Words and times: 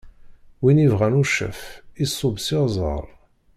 Win 0.61 0.83
ibɣan 0.85 1.19
ucaf, 1.21 1.61
iṣubb 2.03 2.37
s 2.45 2.47
iɣzeṛ! 2.57 3.05